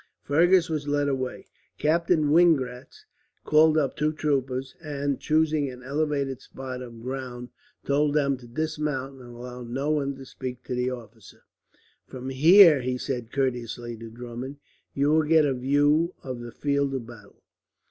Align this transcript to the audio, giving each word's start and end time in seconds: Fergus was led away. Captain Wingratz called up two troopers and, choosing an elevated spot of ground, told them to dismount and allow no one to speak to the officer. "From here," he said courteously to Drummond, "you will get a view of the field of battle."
Fergus 0.23 0.67
was 0.67 0.87
led 0.87 1.07
away. 1.07 1.45
Captain 1.77 2.31
Wingratz 2.31 3.05
called 3.45 3.77
up 3.77 3.95
two 3.95 4.11
troopers 4.11 4.73
and, 4.81 5.19
choosing 5.19 5.69
an 5.69 5.83
elevated 5.83 6.41
spot 6.41 6.81
of 6.81 7.03
ground, 7.03 7.49
told 7.85 8.15
them 8.15 8.35
to 8.37 8.47
dismount 8.47 9.21
and 9.21 9.35
allow 9.35 9.61
no 9.61 9.91
one 9.91 10.15
to 10.15 10.25
speak 10.25 10.63
to 10.63 10.73
the 10.73 10.89
officer. 10.89 11.43
"From 12.07 12.29
here," 12.31 12.81
he 12.81 12.97
said 12.97 13.31
courteously 13.31 13.95
to 13.97 14.09
Drummond, 14.09 14.57
"you 14.95 15.09
will 15.11 15.21
get 15.21 15.45
a 15.45 15.53
view 15.53 16.15
of 16.23 16.39
the 16.39 16.51
field 16.51 16.95
of 16.95 17.05
battle." 17.05 17.43